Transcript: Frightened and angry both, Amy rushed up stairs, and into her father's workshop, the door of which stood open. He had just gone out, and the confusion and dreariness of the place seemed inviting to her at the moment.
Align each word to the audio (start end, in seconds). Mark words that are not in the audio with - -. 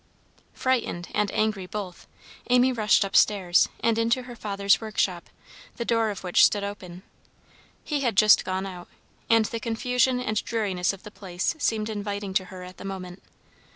Frightened 0.55 1.09
and 1.13 1.29
angry 1.31 1.67
both, 1.67 2.07
Amy 2.49 2.73
rushed 2.73 3.05
up 3.05 3.15
stairs, 3.15 3.69
and 3.81 3.99
into 3.99 4.23
her 4.23 4.35
father's 4.35 4.81
workshop, 4.81 5.29
the 5.75 5.85
door 5.85 6.09
of 6.09 6.23
which 6.23 6.43
stood 6.43 6.63
open. 6.63 7.03
He 7.83 7.99
had 7.99 8.15
just 8.17 8.43
gone 8.43 8.65
out, 8.65 8.87
and 9.29 9.45
the 9.45 9.59
confusion 9.59 10.19
and 10.19 10.43
dreariness 10.43 10.91
of 10.91 11.03
the 11.03 11.11
place 11.11 11.53
seemed 11.59 11.87
inviting 11.87 12.33
to 12.33 12.45
her 12.45 12.63
at 12.63 12.77
the 12.77 12.83
moment. 12.85 13.21